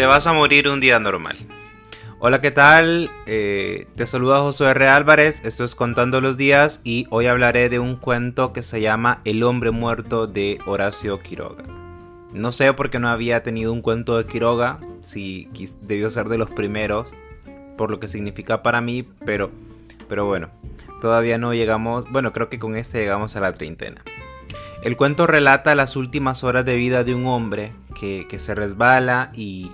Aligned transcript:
Te 0.00 0.06
vas 0.06 0.26
a 0.26 0.32
morir 0.32 0.66
un 0.66 0.80
día 0.80 0.98
normal. 0.98 1.36
Hola, 2.20 2.40
¿qué 2.40 2.50
tal? 2.50 3.10
Eh, 3.26 3.86
te 3.96 4.06
saluda 4.06 4.40
Josué 4.40 4.70
R. 4.70 4.88
Álvarez, 4.88 5.44
esto 5.44 5.62
es 5.62 5.74
Contando 5.74 6.22
los 6.22 6.38
Días 6.38 6.80
y 6.84 7.06
hoy 7.10 7.26
hablaré 7.26 7.68
de 7.68 7.80
un 7.80 7.96
cuento 7.96 8.54
que 8.54 8.62
se 8.62 8.80
llama 8.80 9.20
El 9.26 9.42
hombre 9.42 9.72
muerto 9.72 10.26
de 10.26 10.58
Horacio 10.64 11.20
Quiroga. 11.20 11.64
No 12.32 12.50
sé 12.50 12.72
por 12.72 12.88
qué 12.88 12.98
no 12.98 13.10
había 13.10 13.42
tenido 13.42 13.74
un 13.74 13.82
cuento 13.82 14.16
de 14.16 14.24
Quiroga, 14.24 14.78
si 15.02 15.50
debió 15.82 16.10
ser 16.10 16.30
de 16.30 16.38
los 16.38 16.50
primeros, 16.50 17.10
por 17.76 17.90
lo 17.90 18.00
que 18.00 18.08
significa 18.08 18.62
para 18.62 18.80
mí, 18.80 19.06
pero, 19.26 19.50
pero 20.08 20.24
bueno, 20.24 20.48
todavía 21.02 21.36
no 21.36 21.52
llegamos, 21.52 22.10
bueno, 22.10 22.32
creo 22.32 22.48
que 22.48 22.58
con 22.58 22.74
este 22.74 23.00
llegamos 23.00 23.36
a 23.36 23.40
la 23.40 23.52
treintena. 23.52 24.02
El 24.82 24.96
cuento 24.96 25.26
relata 25.26 25.74
las 25.74 25.94
últimas 25.94 26.42
horas 26.42 26.64
de 26.64 26.76
vida 26.76 27.04
de 27.04 27.14
un 27.14 27.26
hombre 27.26 27.74
que, 28.00 28.26
se 28.38 28.54
resbala 28.54 29.30
y... 29.34 29.70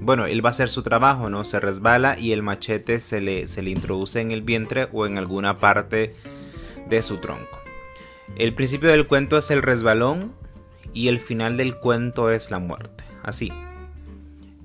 Bueno, 0.00 0.26
él 0.26 0.44
va 0.44 0.50
a 0.50 0.52
hacer 0.52 0.70
su 0.70 0.82
trabajo, 0.82 1.28
¿no? 1.28 1.44
Se 1.44 1.60
resbala 1.60 2.18
y 2.18 2.32
el 2.32 2.42
machete 2.42 3.00
se 3.00 3.20
le, 3.20 3.48
se 3.48 3.62
le 3.62 3.70
introduce 3.70 4.20
en 4.20 4.30
el 4.30 4.42
vientre 4.42 4.88
o 4.92 5.06
en 5.06 5.18
alguna 5.18 5.58
parte 5.58 6.14
de 6.88 7.02
su 7.02 7.18
tronco. 7.18 7.60
El 8.36 8.54
principio 8.54 8.90
del 8.90 9.06
cuento 9.06 9.38
es 9.38 9.50
el 9.50 9.62
resbalón 9.62 10.32
y 10.92 11.08
el 11.08 11.18
final 11.18 11.56
del 11.56 11.76
cuento 11.76 12.30
es 12.30 12.50
la 12.50 12.58
muerte. 12.58 13.04
Así. 13.22 13.52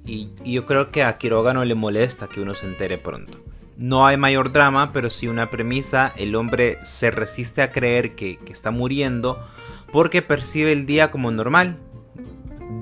Y, 0.05 0.29
yo 0.45 0.65
creo 0.65 0.89
que 0.89 1.03
a 1.03 1.17
Quiroga 1.17 1.53
no 1.53 1.65
le 1.65 1.75
molesta 1.75 2.27
que 2.27 2.41
uno 2.41 2.53
se 2.53 2.65
entere 2.65 2.97
pronto. 2.97 3.39
No 3.77 4.05
hay 4.05 4.17
mayor 4.17 4.51
drama, 4.51 4.91
pero 4.93 5.09
sí 5.09 5.27
una 5.27 5.49
premisa. 5.49 6.13
El 6.15 6.35
hombre 6.35 6.77
se 6.83 7.09
resiste 7.09 7.61
a 7.61 7.71
creer 7.71 8.15
que, 8.15 8.37
que 8.37 8.53
está 8.53 8.71
muriendo 8.71 9.43
porque 9.91 10.21
percibe 10.21 10.71
el 10.71 10.85
día 10.85 11.09
como 11.09 11.31
normal. 11.31 11.77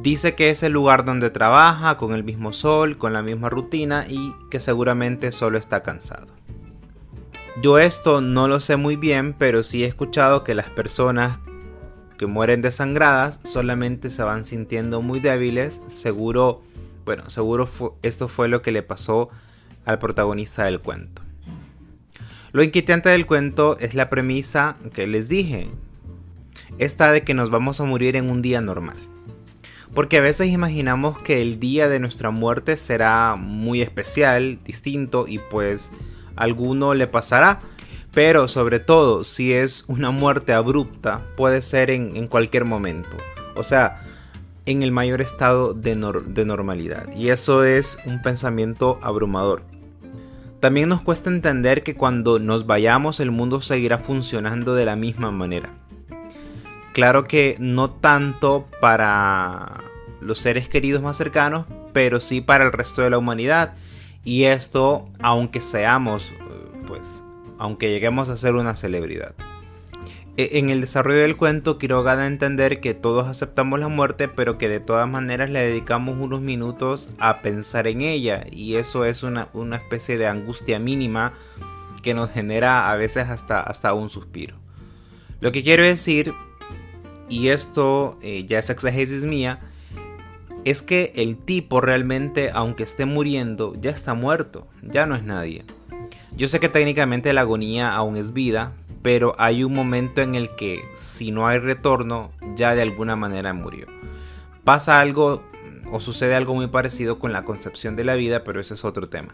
Dice 0.02 0.33
que 0.33 0.49
es 0.49 0.63
el 0.63 0.73
lugar 0.73 1.05
donde 1.05 1.30
trabaja, 1.30 1.97
con 1.97 2.13
el 2.13 2.23
mismo 2.23 2.53
sol, 2.53 2.97
con 2.97 3.13
la 3.13 3.21
misma 3.21 3.49
rutina 3.49 4.07
y 4.09 4.33
que 4.49 4.59
seguramente 4.59 5.31
solo 5.31 5.59
está 5.59 5.83
cansado. 5.83 6.25
Yo 7.61 7.77
esto 7.77 8.19
no 8.19 8.47
lo 8.47 8.59
sé 8.59 8.77
muy 8.77 8.95
bien, 8.95 9.33
pero 9.38 9.61
sí 9.61 9.83
he 9.83 9.88
escuchado 9.88 10.44
que 10.44 10.55
las 10.55 10.69
personas 10.69 11.38
que 12.17 12.25
mueren 12.25 12.61
desangradas 12.61 13.39
solamente 13.44 14.09
se 14.09 14.23
van 14.23 14.44
sintiendo 14.44 15.03
muy 15.03 15.19
débiles. 15.19 15.81
Seguro, 15.88 16.63
bueno, 17.05 17.29
seguro 17.29 17.69
esto 18.02 18.27
fue 18.27 18.47
lo 18.47 18.63
que 18.63 18.72
le 18.72 18.81
pasó 18.81 19.29
al 19.85 19.99
protagonista 19.99 20.63
del 20.63 20.79
cuento. 20.79 21.22
Lo 22.53 22.63
inquietante 22.63 23.09
del 23.09 23.27
cuento 23.27 23.77
es 23.77 23.94
la 23.94 24.09
premisa 24.09 24.77
que 24.94 25.05
les 25.05 25.29
dije, 25.29 25.69
esta 26.79 27.11
de 27.11 27.23
que 27.23 27.35
nos 27.35 27.52
vamos 27.52 27.79
a 27.79 27.85
morir 27.85 28.16
en 28.16 28.31
un 28.31 28.41
día 28.41 28.61
normal. 28.61 29.11
Porque 29.94 30.20
a 30.20 30.22
veces 30.22 30.47
imaginamos 30.47 31.22
que 31.22 31.42
el 31.42 31.59
día 31.59 31.89
de 31.89 32.00
nuestra 32.00 32.31
muerte 32.31 32.78
será 32.78 33.36
muy 33.36 33.81
especial, 33.81 34.59
distinto 34.64 35.25
y 35.28 35.39
pues 35.39 35.92
alguno 36.36 36.94
le 36.94 37.08
pasará. 37.08 37.59
Pero 38.14 38.47
sobre 38.47 38.80
todo 38.80 39.23
si 39.23 39.53
es 39.53 39.86
una 39.88 40.12
muerte 40.12 40.53
abrupta 40.53 41.25
puede 41.36 41.62
ser 41.62 41.92
en, 41.92 42.28
cualquier 42.28 42.66
momento. 42.66 43.17
O 43.56 43.64
sea, 43.64 44.02
en 44.66 44.84
el 44.84 44.92
mayor 44.92 45.22
estado 45.22 45.73
de, 45.73 45.95
normalidad. 45.95 47.12
Y 47.14 47.30
eso 47.30 47.64
es 47.64 47.97
un 48.06 48.22
pensamiento 48.22 49.00
abrumador. 49.02 49.64
También 50.59 50.89
nos 50.89 51.02
cuesta 51.02 51.30
entender 51.30 51.84
que 51.84 51.95
cuando 51.95 52.38
nos 52.38 52.66
vayamos 52.66 53.19
el 53.19 53.31
mundo 53.31 53.62
seguirá 53.62 53.97
funcionando 53.97 54.75
de 54.75 54.86
la 54.86 54.95
misma 54.95 55.31
manera. 55.31 55.69
Claro 56.94 57.23
que 57.23 57.56
no 57.59 57.89
tanto 57.89 58.67
para 58.81 59.84
los 60.20 60.39
seres 60.39 60.67
queridos 60.67 61.02
más 61.02 61.17
cercanos, 61.17 61.66
pero 61.94 62.20
sí 62.20 62.42
para 62.42 62.66
el 62.66 62.73
resto 62.73 63.02
de 63.02 63.09
la 63.09 63.17
humanidad. 63.17 63.73
Y 64.24 64.44
esto, 64.44 65.07
aunque 65.19 65.62
seamos, 65.62 66.31
pues, 66.88 67.24
aunque 67.57 67.90
lleguemos 67.90 68.29
a 68.29 68.38
ser 68.38 68.56
una 68.56 68.75
celebridad. 68.75 69.34
E, 70.38 70.59
en 70.59 70.69
el 70.69 70.81
desarrollo 70.81 71.22
del 71.22 71.38
cuento, 71.38 71.78
Quiroga 71.78 72.16
da 72.16 72.24
a 72.24 72.28
entender 72.28 72.81
que 72.81 72.94
todos 72.94 73.28
aceptamos 73.28 73.79
la 73.79 73.88
muerte, 73.88 74.28
pero 74.28 74.58
que 74.58 74.69
de 74.69 74.79
todas 74.79 75.08
maneras 75.08 75.50
le 75.50 75.59
dedicamos 75.59 76.18
unos 76.19 76.41
minutos 76.41 77.09
a 77.19 77.41
pensar 77.41 77.88
en 77.88 78.02
ella. 78.02 78.46
Y 78.52 78.75
eso 78.75 79.06
es 79.06 79.23
una, 79.23 79.47
una 79.53 79.78
especie 79.78 80.18
de 80.18 80.28
angustia 80.28 80.78
mínima 80.78 81.31
que 82.03 82.13
nos 82.13 82.31
genera 82.31 82.91
a 82.91 82.96
veces 82.97 83.29
hasta, 83.29 83.62
hasta 83.62 83.94
un 83.94 84.09
suspiro. 84.09 84.56
Lo 85.40 85.52
que 85.52 85.63
quiero 85.63 85.84
decir 85.84 86.34
y 87.31 87.47
esto 87.47 88.19
eh, 88.22 88.46
ya 88.46 88.59
es 88.59 88.69
exégesis 88.69 89.24
mía, 89.24 89.59
es 90.66 90.81
que 90.81 91.14
el 91.16 91.38
tipo 91.38 91.80
realmente, 91.80 92.52
aunque 92.53 92.84
esté 92.84 93.06
muriendo, 93.06 93.74
ya 93.80 93.90
está 93.90 94.14
muerto, 94.14 94.68
ya 94.81 95.06
no 95.06 95.16
es 95.16 95.24
nadie. 95.24 95.64
Yo 96.36 96.50
sé 96.50 96.59
que 96.59 96.68
técnicamente 96.68 97.31
la 97.31 97.41
agonía 97.41 97.96
aún 97.96 98.18
es 98.18 98.34
vida, 98.34 98.74
pero 99.02 99.34
hay 99.40 99.64
un 99.64 99.74
momento 99.74 100.22
en 100.22 100.36
el 100.36 100.56
que 100.56 100.81
si 100.94 101.31
no 101.31 101.47
hay 101.47 101.59
retorno, 101.59 102.31
ya 102.56 102.75
de 102.75 102.81
alguna 102.81 103.16
manera 103.16 103.53
murió. 103.53 103.88
Pasa 104.66 105.00
algo 105.00 105.41
o 105.90 106.02
sucede 106.02 106.36
algo 106.36 106.53
muy 106.53 106.68
parecido 106.68 107.18
con 107.18 107.31
la 107.31 107.46
concepción 107.46 107.96
de 107.96 108.03
la 108.03 108.16
vida, 108.16 108.44
pero 108.44 108.59
ese 108.59 108.74
es 108.74 108.84
otro 108.84 109.08
tema. 109.08 109.34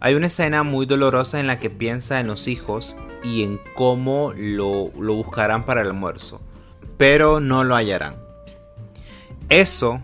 Hay 0.00 0.14
una 0.14 0.26
escena 0.26 0.64
muy 0.64 0.84
dolorosa 0.84 1.38
en 1.38 1.46
la 1.46 1.60
que 1.60 1.70
piensa 1.70 2.18
en 2.18 2.26
los 2.26 2.48
hijos 2.48 2.96
y 3.22 3.44
en 3.44 3.60
cómo 3.76 4.32
lo, 4.36 4.90
lo 4.98 5.14
buscarán 5.14 5.64
para 5.64 5.82
el 5.82 5.88
almuerzo 5.88 6.40
pero 7.00 7.40
no 7.40 7.64
lo 7.64 7.76
hallarán. 7.76 8.16
Eso 9.48 10.02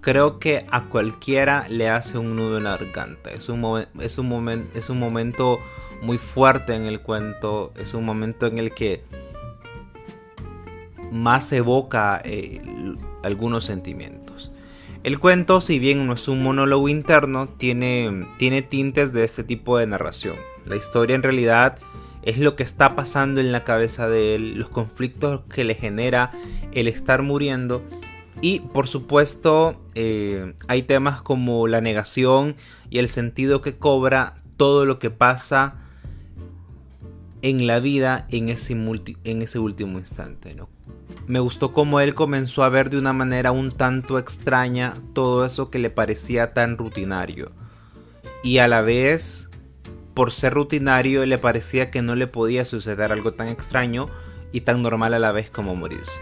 creo 0.00 0.40
que 0.40 0.66
a 0.72 0.86
cualquiera 0.86 1.68
le 1.68 1.88
hace 1.88 2.18
un 2.18 2.34
nudo 2.34 2.58
en 2.58 2.64
la 2.64 2.76
garganta. 2.76 3.30
Es 3.30 3.48
un, 3.48 3.86
es 4.00 4.18
un, 4.18 4.68
es 4.74 4.90
un 4.90 4.98
momento 4.98 5.60
muy 6.02 6.18
fuerte 6.18 6.74
en 6.74 6.86
el 6.86 6.98
cuento. 6.98 7.72
Es 7.76 7.94
un 7.94 8.04
momento 8.04 8.48
en 8.48 8.58
el 8.58 8.74
que 8.74 9.04
más 11.12 11.52
evoca 11.52 12.20
eh, 12.24 12.60
algunos 13.22 13.62
sentimientos. 13.62 14.50
El 15.04 15.20
cuento, 15.20 15.60
si 15.60 15.78
bien 15.78 16.04
no 16.08 16.14
es 16.14 16.26
un 16.26 16.42
monólogo 16.42 16.88
interno, 16.88 17.50
tiene, 17.50 18.26
tiene 18.38 18.62
tintes 18.62 19.12
de 19.12 19.22
este 19.22 19.44
tipo 19.44 19.78
de 19.78 19.86
narración. 19.86 20.34
La 20.66 20.74
historia 20.74 21.14
en 21.14 21.22
realidad 21.22 21.78
es 22.22 22.38
lo 22.38 22.56
que 22.56 22.62
está 22.62 22.94
pasando 22.94 23.40
en 23.40 23.52
la 23.52 23.64
cabeza 23.64 24.08
de 24.08 24.34
él, 24.34 24.54
los 24.54 24.68
conflictos 24.68 25.42
que 25.50 25.64
le 25.64 25.74
genera 25.74 26.32
el 26.72 26.88
estar 26.88 27.22
muriendo. 27.22 27.82
Y 28.40 28.60
por 28.60 28.88
supuesto 28.88 29.80
eh, 29.94 30.54
hay 30.68 30.82
temas 30.82 31.22
como 31.22 31.68
la 31.68 31.80
negación 31.80 32.56
y 32.90 32.98
el 32.98 33.08
sentido 33.08 33.60
que 33.60 33.76
cobra 33.76 34.42
todo 34.56 34.84
lo 34.84 34.98
que 34.98 35.10
pasa 35.10 35.76
en 37.42 37.66
la 37.66 37.80
vida 37.80 38.26
en 38.30 38.48
ese, 38.48 38.72
en 38.72 39.42
ese 39.42 39.58
último 39.58 39.98
instante. 39.98 40.56
Me 41.26 41.40
gustó 41.40 41.72
cómo 41.72 42.00
él 42.00 42.14
comenzó 42.14 42.62
a 42.64 42.68
ver 42.68 42.90
de 42.90 42.98
una 42.98 43.12
manera 43.12 43.52
un 43.52 43.72
tanto 43.72 44.18
extraña 44.18 44.94
todo 45.12 45.44
eso 45.44 45.70
que 45.70 45.78
le 45.78 45.90
parecía 45.90 46.52
tan 46.52 46.78
rutinario. 46.78 47.52
Y 48.42 48.58
a 48.58 48.68
la 48.68 48.80
vez 48.80 49.48
por 50.14 50.32
ser 50.32 50.54
rutinario 50.54 51.24
le 51.26 51.38
parecía 51.38 51.90
que 51.90 52.02
no 52.02 52.14
le 52.14 52.26
podía 52.26 52.64
suceder 52.64 53.12
algo 53.12 53.32
tan 53.32 53.48
extraño 53.48 54.08
y 54.52 54.62
tan 54.62 54.82
normal 54.82 55.14
a 55.14 55.18
la 55.18 55.32
vez 55.32 55.50
como 55.50 55.74
morirse. 55.74 56.20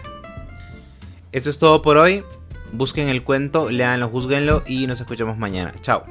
Esto 1.31 1.49
es 1.49 1.59
todo 1.59 1.81
por 1.81 1.97
hoy. 1.97 2.23
Busquen 2.71 3.09
el 3.09 3.23
cuento, 3.23 3.69
leanlo, 3.69 4.09
juzguenlo 4.09 4.63
y 4.65 4.87
nos 4.87 5.01
escuchamos 5.01 5.37
mañana. 5.37 5.73
Chao. 5.81 6.05